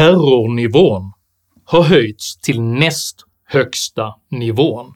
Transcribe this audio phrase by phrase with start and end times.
[0.00, 1.12] Terrornivån
[1.64, 4.94] har höjts till näst högsta nivån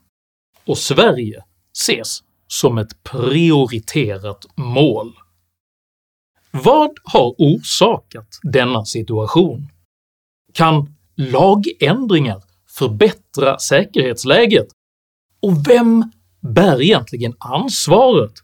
[0.66, 5.12] och Sverige ses som ett prioriterat mål.
[6.50, 9.68] Vad har orsakat denna situation?
[10.52, 12.42] Kan lagändringar
[12.78, 14.66] förbättra säkerhetsläget?
[15.42, 18.34] Och vem bär egentligen ansvaret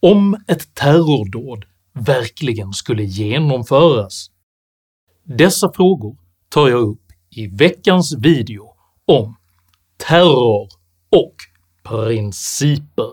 [0.00, 4.30] om ett terrordåd verkligen skulle genomföras?
[5.28, 6.16] Dessa frågor
[6.48, 9.36] tar jag upp i veckans video om
[9.96, 10.68] terror
[11.10, 11.34] och
[11.82, 13.10] principer.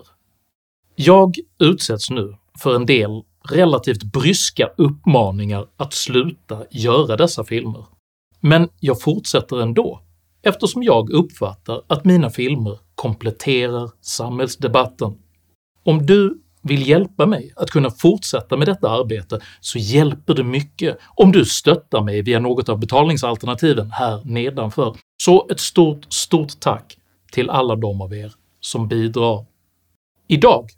[0.94, 7.84] Jag utsätts nu för en del relativt bryska uppmaningar att sluta göra dessa filmer,
[8.40, 10.00] men jag fortsätter ändå
[10.42, 15.18] eftersom jag uppfattar att mina filmer kompletterar samhällsdebatten.
[15.82, 20.98] Om du vill hjälpa mig att kunna fortsätta med detta arbete så hjälper det mycket
[21.16, 26.96] om du stöttar mig via något av betalningsalternativen här nedanför, så ett stort, stort tack
[27.32, 29.46] till alla de av er som bidrar.
[30.28, 30.70] Idag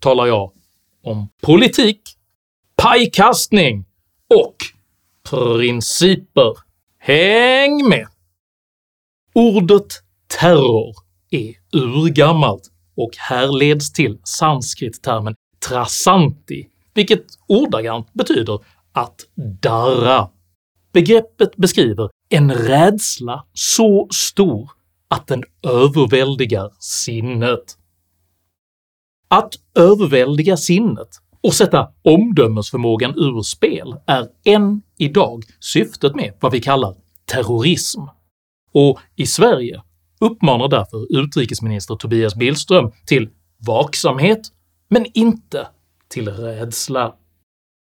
[0.00, 0.52] talar jag
[1.02, 2.00] om politik,
[2.76, 3.84] pajkastning
[4.34, 4.56] och
[5.30, 6.52] principer.
[6.98, 8.06] Häng med!
[9.34, 9.86] Ordet
[10.40, 10.94] terror
[11.30, 15.34] är urgammalt och härleds till sanskrittermen
[15.68, 18.58] trasanti, vilket ordagrant betyder
[18.92, 19.20] att
[19.62, 20.28] darra.
[20.92, 24.70] Begreppet beskriver en rädsla så stor
[25.08, 27.78] att den överväldigar sinnet.
[29.28, 31.08] Att överväldiga sinnet
[31.40, 38.00] och sätta omdömesförmågan ur spel är än idag syftet med vad vi kallar terrorism,
[38.72, 39.82] och i Sverige
[40.20, 43.28] uppmanar därför utrikesminister Tobias Billström till
[43.66, 44.40] vaksamhet,
[44.88, 45.66] men inte
[46.08, 47.14] till rädsla.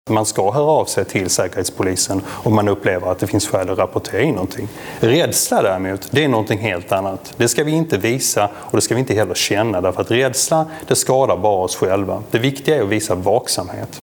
[0.09, 3.77] Man ska höra av sig till Säkerhetspolisen om man upplever att det finns skäl att
[3.77, 4.67] rapportera in någonting.
[4.99, 7.33] Rädsla däremot, det är någonting helt annat.
[7.37, 10.65] Det ska vi inte visa och det ska vi inte heller känna därför att rädsla,
[10.87, 12.23] det skadar bara oss själva.
[12.31, 13.99] Det viktiga är att visa vaksamhet.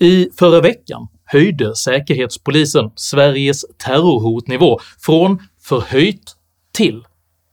[0.00, 6.36] I förra veckan höjde Säkerhetspolisen Sveriges terrorhotnivå från förhöjt
[6.72, 7.04] till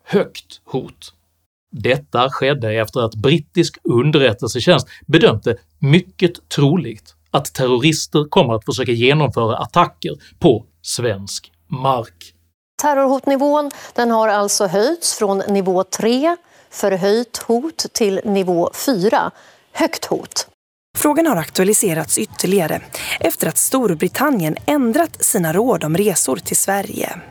[0.10, 1.14] högt hot.
[1.72, 8.92] Detta skedde efter att brittisk underrättelsetjänst bedömt det mycket troligt att terrorister kommer att försöka
[8.92, 12.34] genomföra attacker på svensk mark.
[12.82, 16.36] Terrorhotnivån den har alltså höjts från nivå 3,
[16.70, 19.32] förhöjt hot, till nivå 4,
[19.74, 20.48] högt hot.
[20.98, 22.82] Frågan har aktualiserats ytterligare
[23.20, 27.22] efter att Storbritannien ändrat sina råd om resor till Sverige.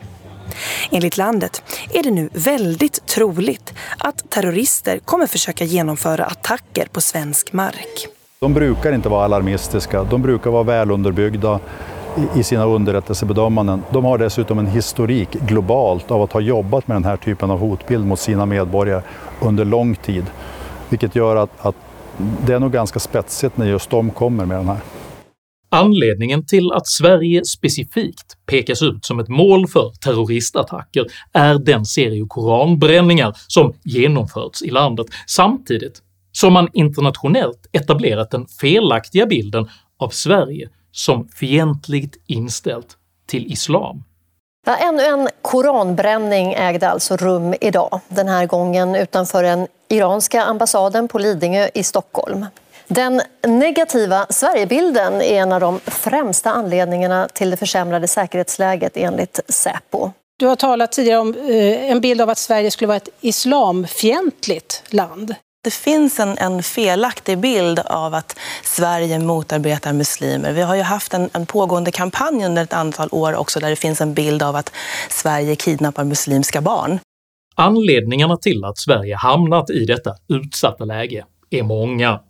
[0.90, 1.62] Enligt landet
[1.94, 8.08] är det nu väldigt troligt att terrorister kommer försöka genomföra attacker på svensk mark.
[8.40, 11.60] De brukar inte vara alarmistiska, de brukar vara välunderbyggda
[12.34, 13.82] i sina underrättelsebedömanden.
[13.90, 17.58] De har dessutom en historik globalt av att ha jobbat med den här typen av
[17.58, 19.02] hotbild mot sina medborgare
[19.40, 20.26] under lång tid.
[20.88, 21.74] Vilket gör att, att
[22.46, 24.78] det är nog ganska spetsigt när just de kommer med den här.
[25.70, 32.24] Anledningen till att Sverige specifikt pekas ut som ett mål för terroristattacker är den serie
[32.28, 36.02] koranbränningar som genomförts i landet, samtidigt
[36.32, 39.68] som man internationellt etablerat den felaktiga bilden
[39.98, 42.96] av Sverige som fientligt inställt
[43.26, 44.02] till islam.
[44.66, 51.08] Ja, ännu en koranbränning ägde alltså rum idag, den här gången utanför den iranska ambassaden
[51.08, 52.46] på Lidingö i Stockholm.
[52.88, 60.10] Den negativa Sverigebilden är en av de främsta anledningarna till det försämrade säkerhetsläget enligt Säpo.
[60.38, 64.82] Du har talat tidigare om eh, en bild av att Sverige skulle vara ett islamfientligt
[64.90, 65.34] land.
[65.64, 70.52] Det finns en, en, felaktig bild av att Sverige motarbetar muslimer.
[70.52, 73.76] Vi har ju haft en, en, pågående kampanj under ett antal år också där det
[73.76, 74.72] finns en bild av att
[75.10, 76.98] Sverige kidnappar muslimska barn.
[77.54, 82.20] Anledningarna till att Sverige hamnat i detta utsatta läge är många.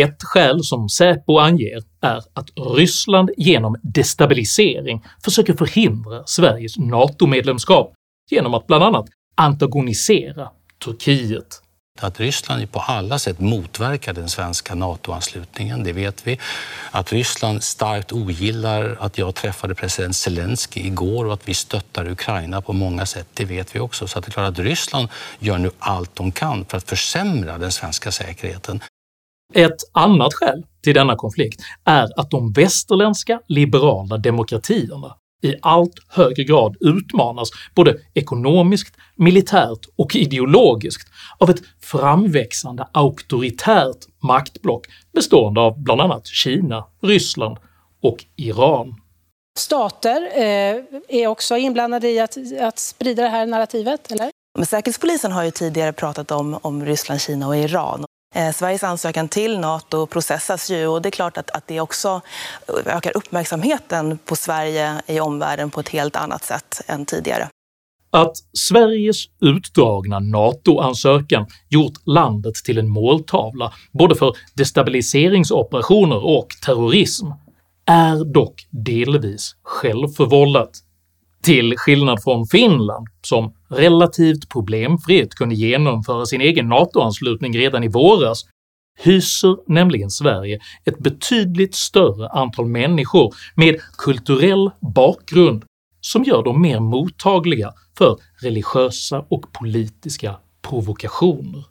[0.00, 7.94] Ett skäl som Säpo anger är att Ryssland genom destabilisering försöker förhindra Sveriges NATO-medlemskap
[8.30, 9.06] genom att bland annat
[9.36, 10.48] antagonisera
[10.84, 11.62] Turkiet.
[12.00, 16.38] Att Ryssland på alla sätt motverkar den svenska NATO-anslutningen, det vet vi.
[16.90, 22.60] Att Ryssland starkt ogillar att jag träffade president Zelensky igår och att vi stöttar Ukraina
[22.60, 24.06] på många sätt, det vet vi också.
[24.06, 25.08] Så det är klart att Ryssland
[25.38, 28.80] gör nu allt de kan för att försämra den svenska säkerheten.
[29.54, 36.44] Ett annat skäl till denna konflikt är att de västerländska liberala demokratierna i allt högre
[36.44, 41.08] grad utmanas både ekonomiskt, militärt och ideologiskt
[41.38, 47.56] av ett framväxande auktoritärt maktblock bestående av bland annat Kina, Ryssland
[48.02, 48.94] och Iran.
[49.58, 50.76] Stater eh,
[51.08, 54.30] är också inblandade i att, att sprida det här narrativet, eller?
[54.58, 58.04] Men Säkerhetspolisen har ju tidigare pratat om, om Ryssland, Kina och Iran.
[58.34, 62.20] Eh, Sveriges ansökan till Nato processas ju och det är klart att, att det också
[62.86, 67.48] ökar uppmärksamheten på Sverige i omvärlden på ett helt annat sätt än tidigare.
[68.10, 77.26] Att Sveriges utdragna NATO-ansökan gjort landet till en måltavla både för destabiliseringsoperationer och terrorism
[77.86, 80.70] är dock delvis självförvållat.
[81.42, 88.44] Till skillnad från Finland, som relativt problemfritt kunde genomföra sin egen NATO-anslutning redan i våras,
[88.98, 95.64] hyser nämligen Sverige ett betydligt större antal människor med kulturell bakgrund
[96.00, 101.64] som gör dem mer mottagliga för religiösa och politiska provokationer.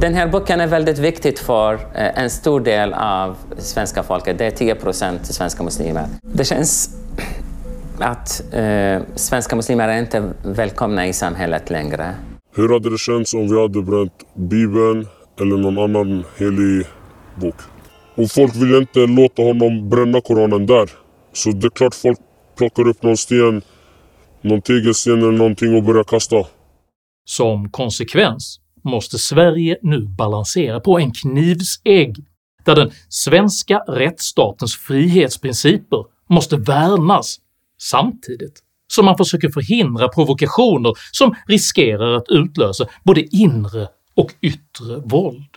[0.00, 4.46] Den här boken är väldigt viktig för eh, en stor del av svenska folket, det
[4.46, 6.06] är 10% svenska muslimer.
[6.22, 6.96] Det känns
[8.02, 12.14] att eh, svenska muslimer är inte välkomna i samhället längre.
[12.54, 15.06] Hur hade det känts om vi hade bränt Bibeln
[15.40, 16.86] eller någon annan helig
[17.40, 17.54] bok?
[18.14, 20.90] Och folk vill inte låta honom bränna Koranen där.
[21.32, 22.18] Så det är klart folk
[22.56, 23.62] plockar upp någon sten,
[24.42, 26.46] någon tegelsten eller någonting och börjar kasta.
[27.24, 32.16] Som konsekvens måste Sverige nu balansera på en knivsegg
[32.64, 37.38] där den svenska rättsstatens frihetsprinciper måste värnas
[37.82, 38.62] samtidigt
[38.92, 45.51] som man försöker förhindra provokationer som riskerar att utlösa både inre och yttre våld.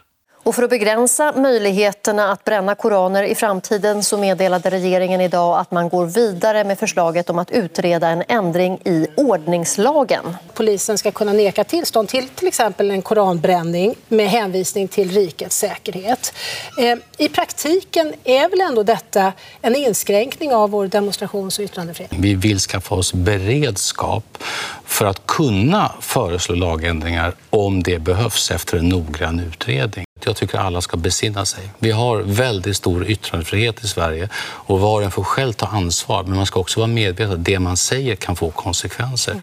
[0.46, 5.72] Och för att begränsa möjligheterna att bränna koraner i framtiden så meddelade regeringen idag att
[5.72, 10.36] man går vidare med förslaget om att utreda en ändring i ordningslagen.
[10.54, 16.34] Polisen ska kunna neka tillstånd till till exempel en koranbränning med hänvisning till rikets säkerhet.
[16.80, 22.12] Eh, I praktiken är väl ändå detta en inskränkning av vår demonstrations och yttrandefrihet?
[22.14, 24.38] Vi vill skaffa oss beredskap
[24.86, 30.05] för att kunna föreslå lagändringar om det behövs efter en noggrann utredning.
[30.24, 31.70] Jag tycker alla ska besinna sig.
[31.80, 36.24] Vi har väldigt stor yttrandefrihet i Sverige och var och en får själv ta ansvar,
[36.24, 39.36] men man ska också vara medveten att det man säger kan få konsekvenser.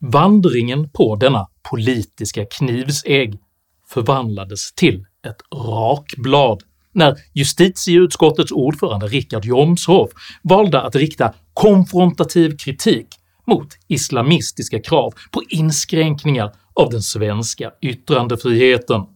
[0.00, 3.38] Vandringen på denna politiska knivsegg
[3.88, 6.62] förvandlades till ett rakblad
[6.92, 10.10] när justitieutskottets ordförande Richard Jomshof
[10.42, 13.06] valde att rikta konfrontativ kritik
[13.46, 19.06] mot islamistiska krav på inskränkningar av den svenska yttrandefriheten.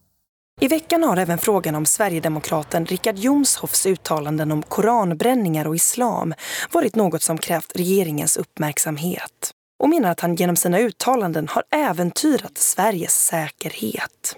[0.60, 6.34] I veckan har även frågan om Sverigedemokraten Richard Jomshofs uttalanden om koranbränningar och islam
[6.72, 9.50] varit något som krävt regeringens uppmärksamhet
[9.82, 14.36] och menar att han genom sina uttalanden har äventyrat Sveriges säkerhet.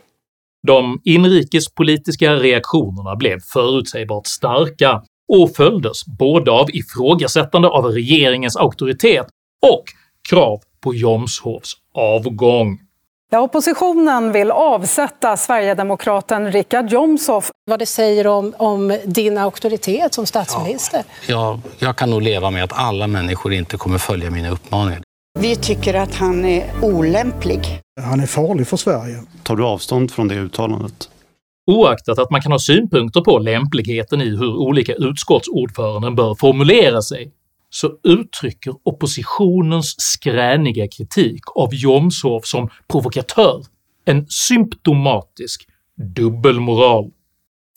[0.67, 9.27] De inrikespolitiska reaktionerna blev förutsägbart starka och följdes både av ifrågasättande av regeringens auktoritet
[9.67, 9.85] och
[10.31, 12.79] krav på Jomshofs avgång.
[13.33, 17.51] Ja, oppositionen vill avsätta sverigedemokraten Richard Jomshof.
[17.71, 21.03] Vad det säger om, om din auktoritet som statsminister?
[21.29, 25.03] Ja, jag, jag kan nog leva med att alla människor inte kommer följa mina uppmaningar.
[25.39, 27.81] Vi tycker att han är olämplig.
[28.01, 29.23] Han är farlig för Sverige.
[29.43, 31.09] Tar du avstånd från det uttalandet?
[31.71, 37.33] Oaktat att man kan ha synpunkter på lämpligheten i hur olika utskottsordföranden bör formulera sig,
[37.77, 43.65] så uttrycker oppositionens skräniga kritik av Jomshof som provokatör
[44.05, 45.69] en symptomatisk
[46.17, 47.11] dubbelmoral.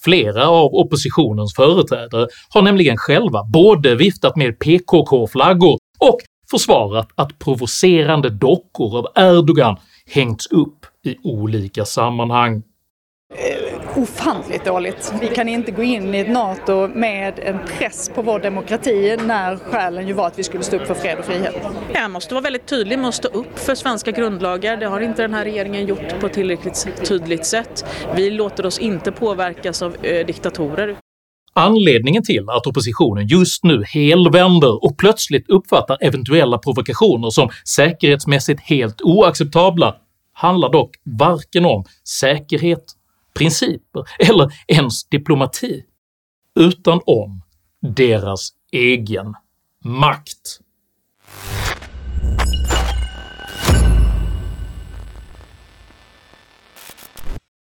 [0.03, 6.19] Flera av oppositionens företrädare har nämligen själva både viftat med PKK-flaggor och
[6.51, 12.63] försvarat att provocerande dockor av Erdogan hängts upp i olika sammanhang.
[13.35, 15.13] Eh, Ofantligt dåligt.
[15.21, 19.55] Vi kan inte gå in i ett NATO med en press på vår demokrati när
[19.55, 21.55] skälen ju var att vi skulle stå upp för fred och frihet.
[21.93, 24.77] Jag måste vara väldigt tydlig med att stå upp för svenska grundlagar.
[24.77, 27.85] Det har inte den här regeringen gjort på ett tillräckligt tydligt sätt.
[28.15, 30.95] Vi låter oss inte påverkas av eh, diktatorer.
[31.53, 39.01] Anledningen till att oppositionen just nu helvänder och plötsligt uppfattar eventuella provokationer som säkerhetsmässigt helt
[39.01, 39.95] oacceptabla
[40.33, 41.85] handlar dock varken om
[42.19, 42.83] säkerhet,
[43.39, 45.84] principer eller ens diplomati,
[46.60, 47.41] utan om
[47.81, 49.36] deras egen
[49.86, 50.60] makt.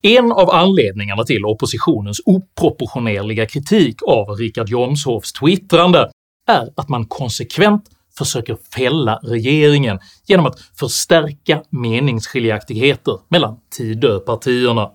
[0.01, 6.11] En av anledningarna till oppositionens oproportionerliga kritik av Richard Jomshofs twittrande
[6.47, 14.91] är att man konsekvent försöker fälla regeringen genom att förstärka meningsskiljaktigheter mellan Tidöpartierna,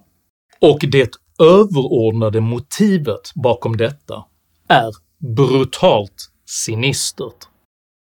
[0.61, 4.25] och det överordnade motivet bakom detta
[4.69, 4.93] är
[5.37, 7.47] brutalt sinistert.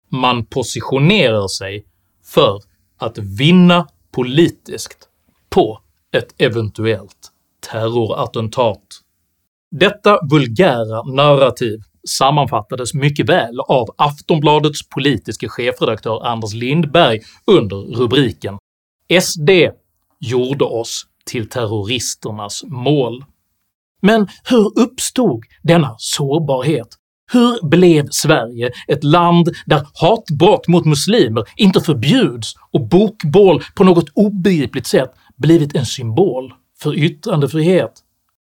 [0.09, 1.87] man positionerar sig
[2.25, 2.61] för
[2.99, 5.09] att vinna politiskt
[5.51, 5.79] på
[6.17, 7.33] ett eventuellt
[7.71, 8.83] terrorattentat.
[9.71, 18.59] Detta vulgära narrativ sammanfattades mycket väl av Aftonbladets politiska chefredaktör Anders Lindberg under rubriken
[19.21, 19.51] “SD
[20.21, 23.25] gjorde oss till terroristernas mål”.
[24.03, 26.89] Men hur uppstod denna sårbarhet?
[27.33, 34.09] Hur blev Sverige ett land där hatbrott mot muslimer inte förbjuds och bokbål på något
[34.15, 37.93] obegripligt sätt blivit en symbol för yttrandefrihet?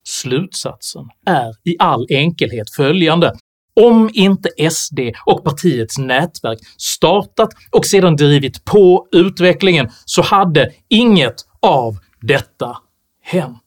[0.06, 3.34] Slutsatsen är i all enkelhet följande
[3.76, 11.36] om inte SD och partiets nätverk startat och sedan drivit på utvecklingen så hade inget
[11.62, 12.78] av detta
[13.22, 13.60] hänt.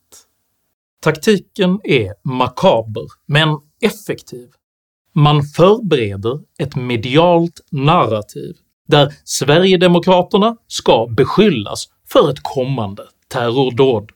[1.03, 3.49] Taktiken är makaber men
[3.81, 4.49] effektiv.
[5.13, 8.57] Man förbereder ett medialt narrativ
[8.89, 14.11] där Sverigedemokraterna ska beskyllas för ett kommande terrordåd.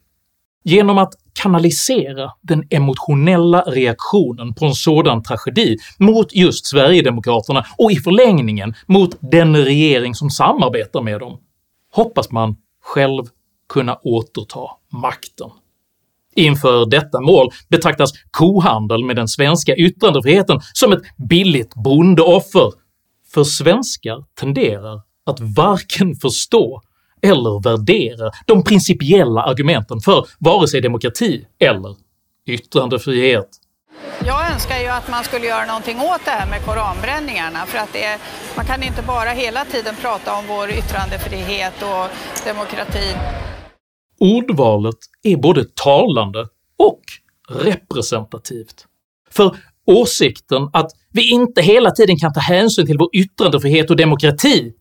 [0.65, 7.97] Genom att kanalisera den emotionella reaktionen på en sådan tragedi mot just Sverigedemokraterna och i
[7.97, 11.39] förlängningen mot den regering som samarbetar med dem
[11.93, 13.25] hoppas man själv
[13.73, 14.61] kunna återta
[14.93, 15.51] makten.
[16.37, 22.73] Inför detta mål betraktas kohandel med den svenska yttrandefriheten som ett billigt bondeoffer,
[23.35, 26.83] för svenskar tenderar att varken förstå
[27.23, 31.97] eller värdera de principiella argumenten för vare sig demokrati eller
[32.47, 33.49] yttrandefrihet.
[34.25, 37.97] Jag önskar ju att man skulle göra någonting åt det här med koranbränningarna för att
[37.97, 38.19] är,
[38.57, 42.07] man kan inte bara hela tiden prata om vår yttrandefrihet och
[42.47, 43.15] demokrati.
[44.21, 47.01] Ordvalet är både talande och
[47.49, 48.87] representativt.
[49.31, 54.73] För åsikten att vi inte hela tiden kan ta hänsyn till vår yttrandefrihet och demokrati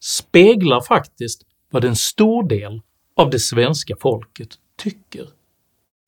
[0.00, 2.80] speglar faktiskt vad en stor del
[3.16, 4.48] av det svenska folket
[4.82, 5.26] tycker.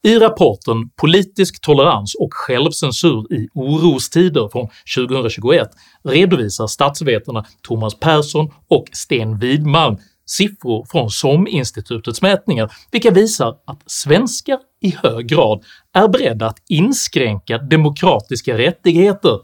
[0.03, 5.69] I rapporten “Politisk tolerans och självcensur i orostider” från 2021
[6.05, 9.97] redovisar statsvetarna Thomas Persson och Sten Widmalm
[10.31, 17.59] siffror från SOM-institutets mätningar vilka visar att svenskar i hög grad är beredda att inskränka
[17.59, 19.41] demokratiska rättigheter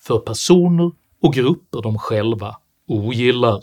[0.00, 0.90] för personer
[1.22, 2.56] och grupper de själva
[2.88, 3.62] ogillar.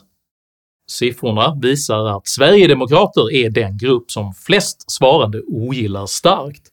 [0.88, 6.64] Siffrorna visar att sverigedemokrater är den grupp som flest svarande ogillar starkt,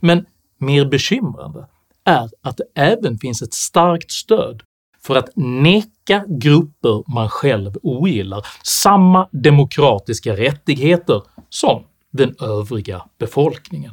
[0.00, 0.26] men
[0.58, 1.66] mer bekymrande
[2.04, 4.62] är att det även finns ett starkt stöd
[5.02, 5.91] för att neka
[6.28, 13.92] grupper man själv ogillar samma demokratiska rättigheter som den övriga befolkningen.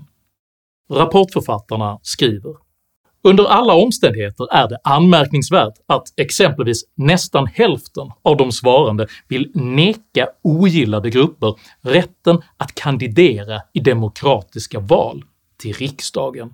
[0.92, 2.56] Rapportförfattarna skriver
[3.24, 10.28] under alla omständigheter är det anmärkningsvärt att exempelvis nästan hälften av de svarande vill neka
[10.42, 15.24] ogillade grupper rätten att kandidera i demokratiska val
[15.58, 16.54] till riksdagen.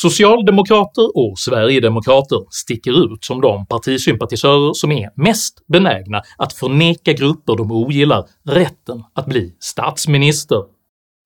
[0.00, 7.56] Socialdemokrater och sverigedemokrater sticker ut som de partisympatisörer som är mest benägna att förneka grupper
[7.56, 10.64] de ogillar rätten att bli statsminister.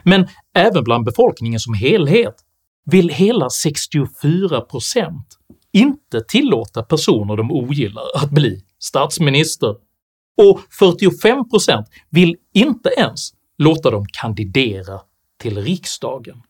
[0.05, 2.35] Men även bland befolkningen som helhet
[2.85, 5.13] vill hela 64%
[5.73, 9.77] inte tillåta personer de ogillar att bli statsminister,
[10.37, 15.01] och 45% vill inte ens låta dem kandidera
[15.41, 16.43] till riksdagen.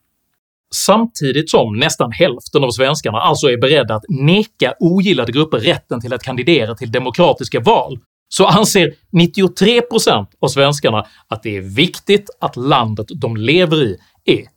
[0.73, 6.13] Samtidigt som nästan hälften av svenskarna alltså är beredda att neka ogillade grupper rätten till
[6.13, 7.99] att kandidera till demokratiska val,
[8.29, 14.47] så anser 93% av svenskarna att det är viktigt att landet de lever i är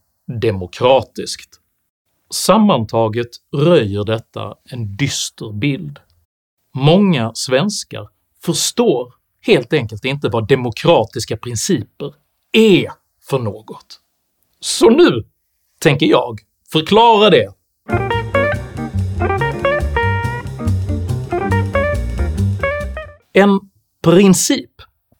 [0.41, 1.61] demokratiskt.
[2.31, 5.99] Sammantaget röjer detta en dyster bild.
[6.75, 8.09] Många svenskar
[8.45, 12.15] förstår helt enkelt inte vad demokratiska principer
[12.53, 12.91] är
[13.31, 14.01] för något.
[14.61, 15.25] Så nu
[15.87, 16.40] tänker jag
[16.73, 17.49] förklara det.
[23.33, 23.61] En
[24.05, 24.71] princip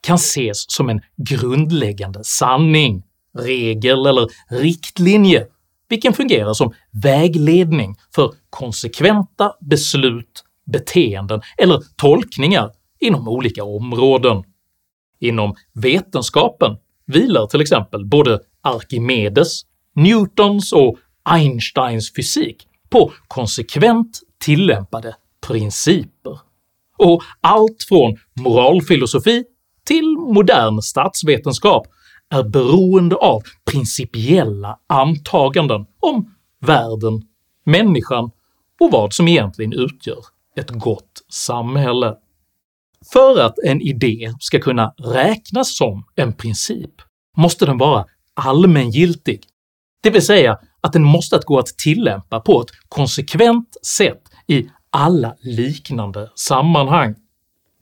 [0.00, 3.02] kan ses som en grundläggande sanning,
[3.38, 5.46] regel eller riktlinje
[5.88, 12.70] vilken fungerar som vägledning för konsekventa beslut, beteenden eller tolkningar
[13.00, 14.44] inom olika områden.
[15.20, 19.62] Inom vetenskapen vilar till exempel både Arkimedes,
[19.97, 26.38] Newtons och Einsteins fysik på konsekvent tillämpade principer,
[26.99, 29.45] och allt från moralfilosofi
[29.85, 31.87] till modern statsvetenskap
[32.31, 37.23] är beroende av principiella antaganden om världen,
[37.65, 38.31] människan
[38.81, 40.25] och vad som egentligen utgör
[40.57, 42.15] ett gott samhälle.
[43.12, 46.91] För att en idé ska kunna räknas som en princip
[47.37, 49.41] måste den vara allmängiltig,
[50.06, 55.34] det vill säga att den måste gå att tillämpa på ett konsekvent sätt i alla
[55.40, 57.14] liknande sammanhang.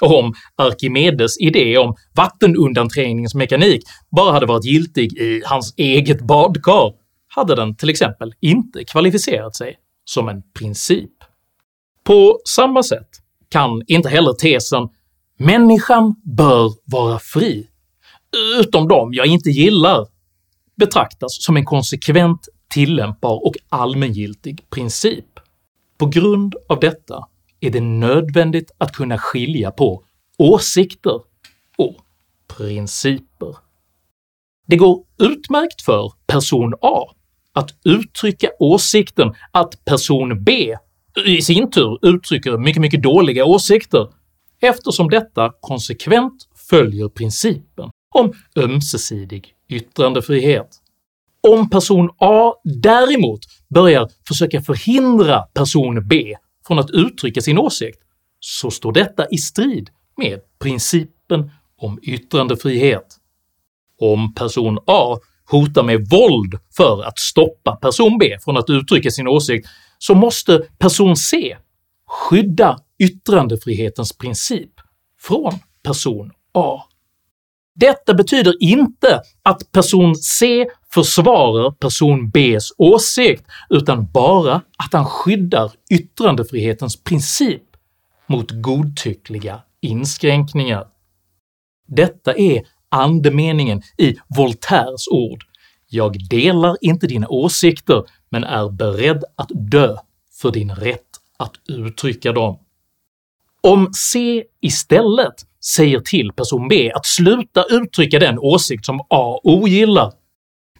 [0.02, 3.82] Om Arkimedes idé om vattenundanträngningsmekanik
[4.16, 6.92] bara hade varit giltig i hans eget badkar
[7.28, 11.12] hade den till exempel inte kvalificerat sig som en princip.
[12.04, 13.08] På samma sätt
[13.50, 14.88] kan inte heller tesen
[15.38, 17.66] “människan bör vara fri”
[18.60, 20.13] utom de jag inte gillar
[20.76, 25.40] betraktas som en konsekvent tillämpbar och allmängiltig princip.
[25.98, 27.24] På grund av detta
[27.60, 30.04] är det nödvändigt att kunna skilja på
[30.38, 31.20] åsikter
[31.76, 31.96] och
[32.56, 33.56] principer.
[34.66, 37.04] Det går utmärkt för person A
[37.52, 40.76] att uttrycka åsikten att person B
[41.26, 44.08] i sin tur uttrycker mycket, mycket dåliga åsikter
[44.60, 50.68] eftersom detta konsekvent följer principen om ömsesidig yttrandefrihet.
[51.49, 56.35] Om person A däremot börjar försöka förhindra person B
[56.66, 57.99] från att uttrycka sin åsikt
[58.40, 63.16] så står detta i strid med principen om yttrandefrihet.
[64.00, 65.18] Om person A
[65.50, 69.68] hotar med våld för att stoppa person B från att uttrycka sin åsikt
[69.99, 71.56] så måste person C
[72.09, 74.71] skydda yttrandefrihetens princip
[75.21, 75.52] från
[75.83, 76.83] person A.
[77.74, 85.72] Detta betyder inte att person C försvarar person Bs åsikt, utan bara att han skyddar
[85.90, 87.62] yttrandefrihetens princip
[88.26, 90.86] mot godtyckliga inskränkningar.
[91.86, 95.44] Detta är andemeningen i Voltaires ord
[95.88, 99.96] “Jag delar inte dina åsikter, men är beredd att dö
[100.40, 101.00] för din rätt
[101.36, 102.58] att uttrycka dem”.
[103.60, 105.34] Om C istället
[105.66, 110.12] säger till person B att sluta uttrycka den åsikt som A ogillar,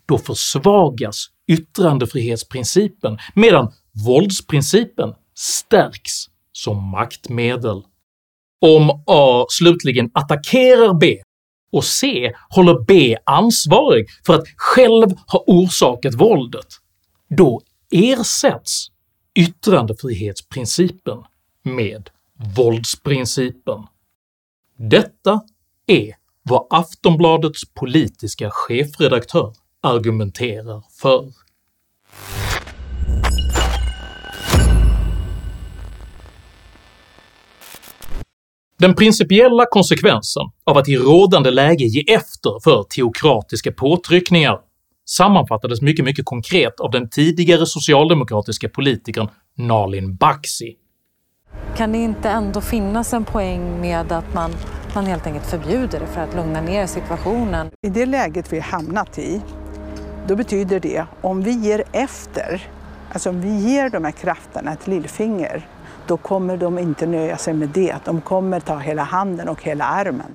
[0.07, 3.73] då försvagas yttrandefrihetsprincipen medan
[4.07, 6.13] våldsprincipen stärks
[6.53, 7.83] som maktmedel.
[8.61, 11.23] Om A slutligen attackerar B
[11.73, 16.67] och C håller B ansvarig för att själv ha orsakat våldet,
[17.29, 18.87] då ersätts
[19.35, 21.19] yttrandefrihetsprincipen
[21.63, 22.11] med
[22.57, 23.87] våldsprincipen.
[24.77, 25.41] Detta
[25.87, 31.33] är vad Aftonbladets politiska chefredaktör argumenterar för.
[38.79, 44.61] Den principiella konsekvensen av att i rådande läge ge efter för teokratiska påtryckningar
[45.09, 50.77] sammanfattades mycket, mycket konkret av den tidigare socialdemokratiska politikern Nalin Baksi.
[51.77, 54.51] Kan det inte ändå finnas en poäng med att man,
[54.95, 57.71] man helt enkelt förbjuder det för att lugna ner situationen?
[57.83, 59.43] I det läget vi hamnat i,
[60.27, 62.63] då betyder det om vi ger efter,
[63.13, 65.67] alltså om vi ger de här krafterna ett lillfinger,
[66.07, 67.97] då kommer de inte nöja sig med det.
[68.05, 70.33] De kommer ta hela handen och hela armen.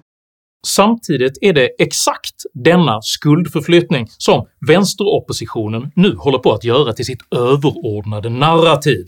[0.67, 7.33] Samtidigt är det exakt denna skuldförflyttning som vänsteroppositionen nu håller på att göra till sitt
[7.35, 9.07] överordnade narrativ.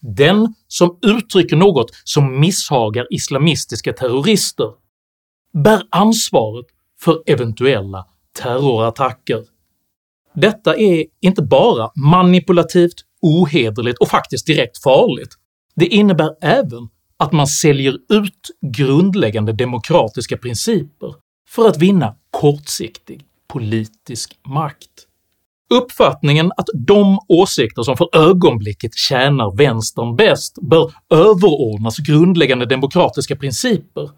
[0.00, 4.72] Den som uttrycker något som misshagar islamistiska terrorister
[5.64, 6.66] bär ansvaret
[7.00, 8.06] för eventuella
[8.42, 9.44] terrorattacker.
[10.34, 15.34] Detta är inte bara manipulativt, ohederligt och faktiskt direkt farligt,
[15.76, 21.14] det innebär även att man säljer ut grundläggande demokratiska principer
[21.48, 25.06] för att vinna kortsiktig politisk makt.
[25.74, 34.10] Uppfattningen att de åsikter som för ögonblicket tjänar vänstern bäst bör överordnas grundläggande demokratiska principer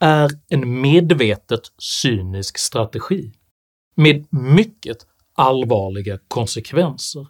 [0.00, 3.32] är en medvetet cynisk strategi
[3.96, 4.96] med mycket
[5.36, 7.26] allvarliga konsekvenser.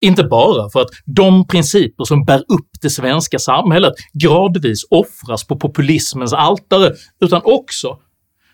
[0.00, 5.56] Inte bara för att de principer som bär upp det svenska samhället gradvis offras på
[5.56, 7.98] populismens altare, utan också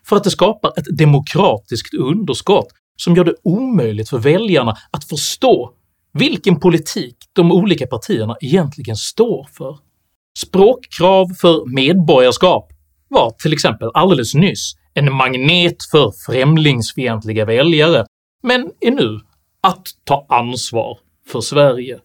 [0.08, 5.72] för att det skapar ett demokratiskt underskott som gör det omöjligt för väljarna att förstå
[6.12, 9.78] vilken politik de olika partierna egentligen står för.
[10.38, 12.72] Språkkrav för medborgarskap
[13.08, 18.06] var till exempel alldeles nyss en magnet för främlingsfientliga väljare,
[18.42, 19.20] men är nu
[19.60, 21.98] att ta ansvar för Sverige.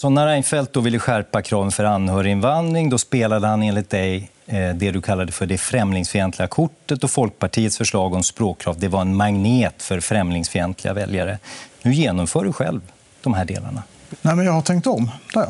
[0.00, 4.30] Så när Reinfeldt då ville skärpa kraven för anhöriginvandring då spelade han enligt dig
[4.74, 9.16] det du kallade för det främlingsfientliga kortet och Folkpartiets förslag om språkkrav det var en
[9.16, 11.38] magnet för främlingsfientliga väljare.
[11.82, 12.80] Nu genomför du själv
[13.22, 13.82] de här delarna.
[14.22, 15.48] Nej, men jag har tänkt om där.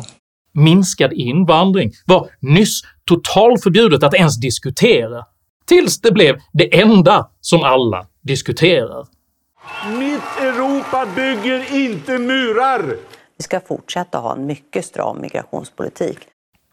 [0.52, 5.26] minskad invandring var nyss totalförbjudet att ens diskutera,
[5.64, 9.06] tills det blev det enda som alla diskuterar.
[9.98, 12.96] Mitt Europa bygger inte murar!
[13.38, 16.18] Vi ska fortsätta ha en mycket stram migrationspolitik.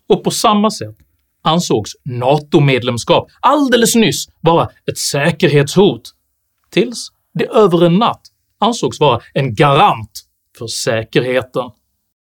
[0.10, 0.96] Och på samma sätt
[1.42, 6.02] ansågs NATO-medlemskap alldeles nyss vara ett säkerhetshot,
[6.70, 8.22] tills det över en natt
[8.60, 10.22] ansågs vara en garant
[10.58, 11.72] för säkerheten.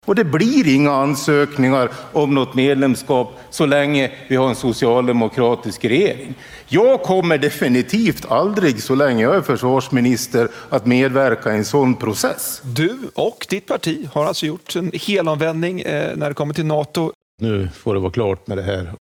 [0.06, 6.34] Och det blir inga ansökningar om något medlemskap så länge vi har en socialdemokratisk regering.
[6.67, 12.62] Jag kommer definitivt aldrig, så länge jag är försvarsminister, att medverka i en sån process.
[12.63, 17.12] Du och ditt parti har alltså gjort en helomvändning eh, när det kommer till NATO.
[17.41, 18.93] Nu får det vara klart med det här.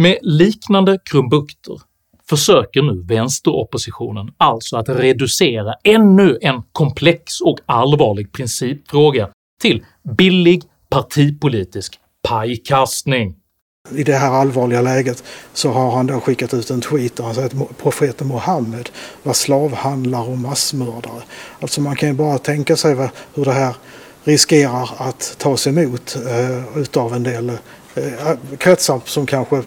[0.00, 1.80] Med liknande krumbukter
[2.28, 9.28] försöker nu vänsteroppositionen alltså att reducera ännu en komplex och allvarlig principfråga
[9.60, 9.84] till
[10.18, 13.34] billig partipolitisk pajkastning.
[13.94, 17.34] I det här allvarliga läget så har han då skickat ut en tweet där han
[17.34, 18.88] säger att profeten Muhammed
[19.22, 21.22] var slavhandlare och massmördare.
[21.60, 23.74] Alltså man kan ju bara tänka sig hur det här
[24.24, 27.48] riskerar att tas emot eh, utav en del
[27.94, 29.62] eh, kretsar som kanske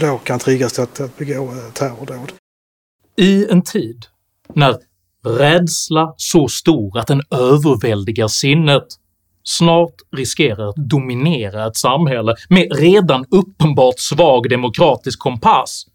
[0.00, 2.32] då kan triggas till att, att begå eh, terrordåd.
[3.16, 4.06] I en tid
[4.54, 4.76] när
[5.24, 8.86] rädsla så stor att den överväldigar sinnet
[9.42, 15.86] snart riskerar att dominera ett samhälle med redan uppenbart svag demokratisk kompass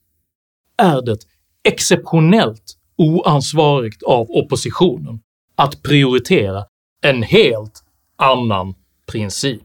[0.77, 1.17] är det
[1.63, 5.19] exceptionellt oansvarigt av oppositionen
[5.55, 6.65] att prioritera
[7.01, 7.83] en helt
[8.15, 8.75] annan
[9.11, 9.61] princip.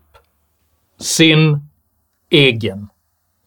[0.98, 1.68] Sin
[2.30, 2.88] egen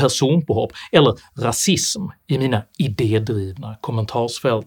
[0.00, 4.66] personpåhopp eller rasism i mina idédrivna kommentarsfält.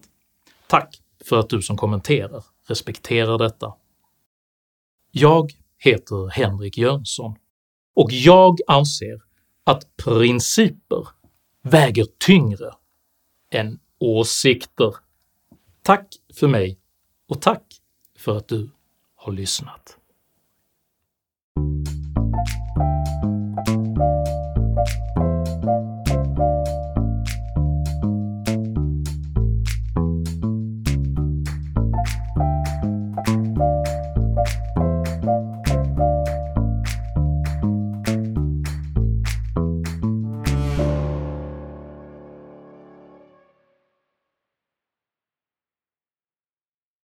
[0.67, 3.73] Tack för att du som kommenterar respekterar detta.
[5.11, 7.35] Jag heter Henrik Jönsson
[7.95, 9.21] och jag anser
[9.63, 11.07] att principer
[11.61, 12.71] väger tyngre
[13.51, 14.95] än åsikter.
[15.81, 16.07] Tack
[16.39, 16.79] för mig
[17.29, 17.63] och tack
[18.17, 18.69] för att du
[19.15, 19.97] har lyssnat.